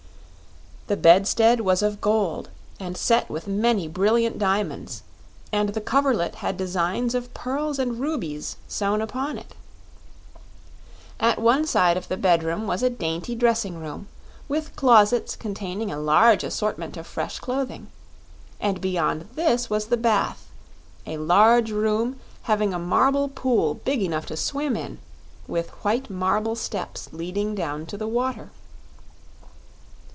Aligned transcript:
The 0.87 0.97
bedstead 0.97 1.61
was 1.61 1.81
of 1.81 2.01
gold 2.01 2.49
and 2.77 2.97
set 2.97 3.29
with 3.29 3.47
many 3.47 3.87
brilliant 3.87 4.37
diamonds, 4.37 5.03
and 5.53 5.69
the 5.69 5.79
coverlet 5.79 6.35
had 6.35 6.57
designs 6.57 7.15
of 7.15 7.33
pearls 7.33 7.79
and 7.79 7.97
rubies 8.01 8.57
sewed 8.67 8.99
upon 8.99 9.37
it. 9.37 9.55
At 11.17 11.39
one 11.39 11.65
side 11.65 11.95
of 11.95 12.09
the 12.09 12.17
bedroom 12.17 12.67
was 12.67 12.83
a 12.83 12.89
dainty 12.89 13.35
dressing 13.35 13.79
room 13.79 14.09
with 14.49 14.75
closets 14.75 15.37
containing 15.37 15.93
a 15.93 15.97
large 15.99 16.43
assortment 16.43 16.97
of 16.97 17.07
fresh 17.07 17.39
clothing; 17.39 17.87
and 18.59 18.81
beyond 18.81 19.29
this 19.35 19.69
was 19.69 19.85
the 19.85 19.95
bath 19.97 20.49
a 21.05 21.15
large 21.15 21.71
room 21.71 22.19
having 22.43 22.73
a 22.73 22.79
marble 22.79 23.29
pool 23.29 23.75
big 23.75 24.01
enough 24.01 24.25
to 24.25 24.35
swim 24.35 24.75
in, 24.75 24.99
with 25.47 25.69
white 25.85 26.09
marble 26.09 26.57
steps 26.57 27.07
leading 27.13 27.55
down 27.55 27.85
to 27.85 27.95
the 27.95 28.09
water. 28.09 28.51